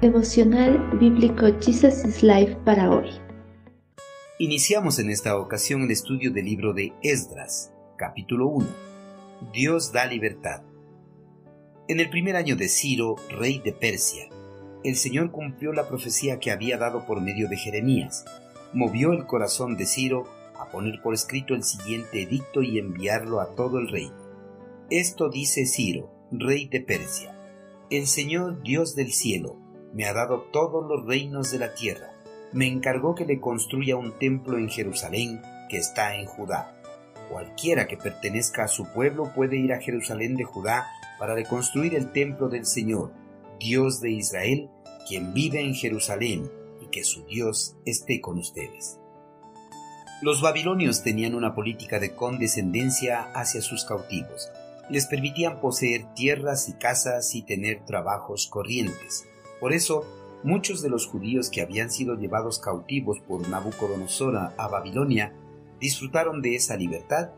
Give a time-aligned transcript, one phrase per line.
[0.00, 3.10] Devocional Bíblico Jesus is Life para hoy.
[4.38, 8.66] Iniciamos en esta ocasión el estudio del libro de Esdras, capítulo 1.
[9.52, 10.62] Dios da libertad.
[11.88, 14.30] En el primer año de Ciro, rey de Persia,
[14.84, 18.24] el Señor cumplió la profecía que había dado por medio de Jeremías.
[18.72, 20.24] Movió el corazón de Ciro
[20.58, 24.19] a poner por escrito el siguiente edicto y enviarlo a todo el reino.
[24.90, 27.38] Esto dice Ciro, rey de Persia.
[27.90, 29.56] El Señor Dios del cielo
[29.94, 32.10] me ha dado todos los reinos de la tierra.
[32.52, 36.76] Me encargó que le construya un templo en Jerusalén que está en Judá.
[37.30, 40.88] Cualquiera que pertenezca a su pueblo puede ir a Jerusalén de Judá
[41.20, 43.12] para reconstruir el templo del Señor,
[43.60, 44.70] Dios de Israel,
[45.06, 48.98] quien vive en Jerusalén, y que su Dios esté con ustedes.
[50.20, 54.50] Los babilonios tenían una política de condescendencia hacia sus cautivos.
[54.90, 59.24] Les permitían poseer tierras y casas y tener trabajos corrientes.
[59.60, 60.04] Por eso,
[60.42, 65.32] muchos de los judíos que habían sido llevados cautivos por Nabucodonosor a Babilonia
[65.80, 67.30] disfrutaron de esa libertad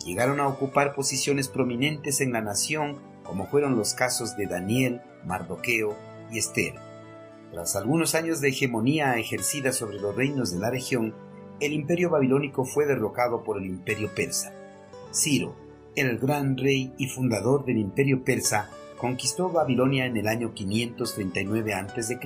[0.00, 5.02] y llegaron a ocupar posiciones prominentes en la nación, como fueron los casos de Daniel,
[5.24, 5.96] Mardoqueo
[6.30, 6.74] y Esther.
[7.52, 11.14] Tras algunos años de hegemonía ejercida sobre los reinos de la región,
[11.60, 14.52] el imperio babilónico fue derrocado por el imperio persa.
[15.12, 15.56] Ciro,
[16.06, 22.18] el gran rey y fundador del imperio persa, conquistó Babilonia en el año 539 a.C.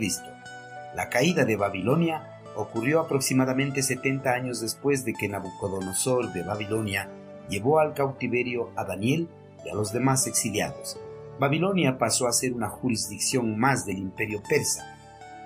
[0.95, 7.09] La caída de Babilonia ocurrió aproximadamente 70 años después de que Nabucodonosor de Babilonia
[7.49, 9.29] llevó al cautiverio a Daniel
[9.65, 10.99] y a los demás exiliados.
[11.39, 14.99] Babilonia pasó a ser una jurisdicción más del imperio persa,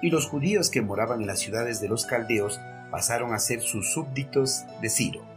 [0.03, 2.61] y los judíos que moraban en las ciudades de los caldeos
[2.91, 5.36] pasaron a ser sus súbditos de Ciro.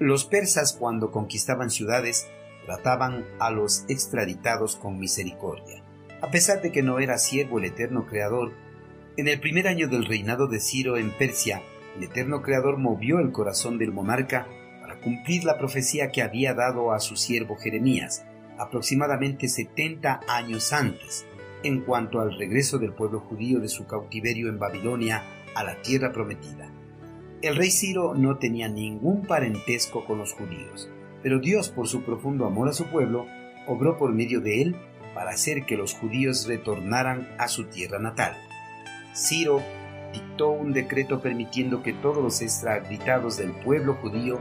[0.00, 2.26] Los persas cuando conquistaban ciudades
[2.64, 5.82] trataban a los extraditados con misericordia.
[6.22, 8.52] A pesar de que no era siervo el eterno Creador,
[9.18, 11.60] en el primer año del reinado de Ciro en Persia,
[11.98, 14.48] el eterno Creador movió el corazón del monarca
[14.80, 18.24] para cumplir la profecía que había dado a su siervo Jeremías,
[18.58, 21.26] aproximadamente 70 años antes,
[21.62, 25.24] en cuanto al regreso del pueblo judío de su cautiverio en Babilonia
[25.54, 26.72] a la tierra prometida.
[27.42, 30.90] El rey Ciro no tenía ningún parentesco con los judíos,
[31.22, 33.24] pero Dios, por su profundo amor a su pueblo,
[33.66, 34.76] obró por medio de él
[35.14, 38.36] para hacer que los judíos retornaran a su tierra natal.
[39.14, 39.62] Ciro
[40.12, 44.38] dictó un decreto permitiendo que todos los extraditados del pueblo judío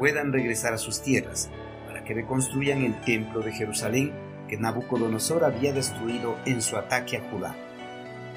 [0.00, 1.50] puedan regresar a sus tierras,
[1.86, 4.12] para que reconstruyan el templo de Jerusalén
[4.48, 7.54] que Nabucodonosor había destruido en su ataque a Judá.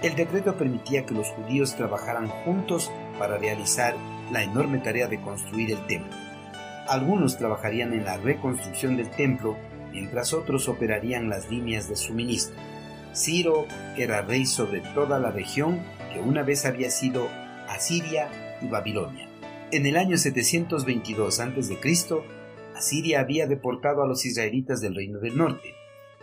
[0.04, 3.96] El decreto permitía que los judíos trabajaran juntos para realizar
[4.32, 6.16] la enorme tarea de construir el templo.
[6.88, 9.56] Algunos trabajarían en la reconstrucción del templo,
[9.92, 12.56] mientras otros operarían las líneas de suministro.
[13.14, 13.66] Ciro
[13.98, 15.82] era rey sobre toda la región
[16.12, 17.28] que una vez había sido
[17.70, 18.30] Asiria
[18.62, 19.30] y Babilonia.
[19.72, 21.78] En el año 722 a.C.,
[22.76, 25.76] Asiria había deportado a los israelitas del reino del norte,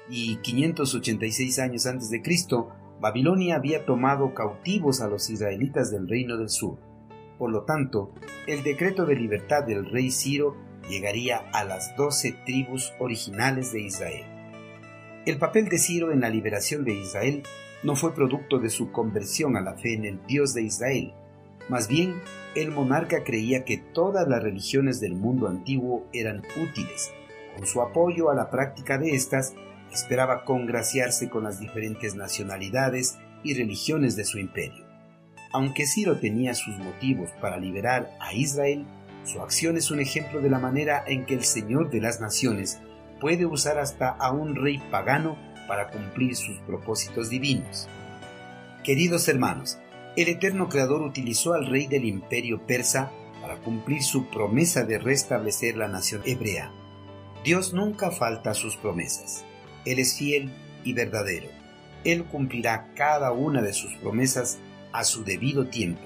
[0.09, 6.37] y 586 años antes de Cristo, Babilonia había tomado cautivos a los israelitas del reino
[6.37, 6.78] del sur.
[7.38, 8.12] Por lo tanto,
[8.47, 10.55] el decreto de libertad del rey Ciro
[10.88, 14.27] llegaría a las doce tribus originales de Israel.
[15.25, 17.43] El papel de Ciro en la liberación de Israel
[17.83, 21.15] no fue producto de su conversión a la fe en el Dios de Israel.
[21.71, 22.21] Más bien,
[22.55, 27.10] el monarca creía que todas las religiones del mundo antiguo eran útiles.
[27.56, 29.55] Con su apoyo a la práctica de estas,
[29.93, 34.84] esperaba congraciarse con las diferentes nacionalidades y religiones de su imperio.
[35.53, 38.87] Aunque Ciro tenía sus motivos para liberar a Israel,
[39.25, 42.78] su acción es un ejemplo de la manera en que el Señor de las Naciones
[43.21, 45.37] puede usar hasta a un rey pagano
[45.69, 47.89] para cumplir sus propósitos divinos.
[48.84, 49.78] Queridos hermanos,
[50.17, 55.77] el eterno Creador utilizó al rey del imperio persa para cumplir su promesa de restablecer
[55.77, 56.72] la nación hebrea.
[57.45, 59.45] Dios nunca falta a sus promesas.
[59.84, 60.50] Él es fiel
[60.84, 61.48] y verdadero.
[62.04, 64.59] Él cumplirá cada una de sus promesas
[64.92, 66.03] a su debido tiempo,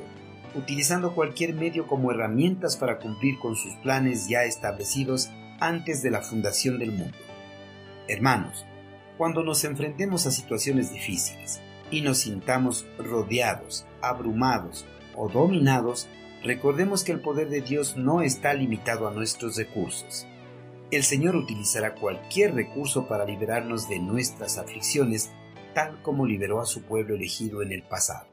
[0.54, 5.30] utilizando cualquier medio como herramientas para cumplir con sus planes ya establecidos
[5.60, 7.16] antes de la fundación del mundo.
[8.08, 8.66] Hermanos,
[9.16, 11.60] cuando nos enfrentemos a situaciones difíciles
[11.90, 14.84] y nos sintamos rodeados, abrumados
[15.16, 16.08] o dominados,
[16.42, 20.26] recordemos que el poder de Dios no está limitado a nuestros recursos.
[20.94, 25.32] El Señor utilizará cualquier recurso para liberarnos de nuestras aflicciones,
[25.74, 28.28] tal como liberó a su pueblo elegido en el pasado.